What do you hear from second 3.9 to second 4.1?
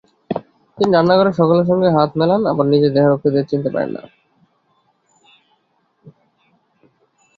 না।